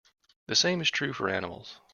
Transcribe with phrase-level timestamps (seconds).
[0.47, 1.79] The same is true for animals.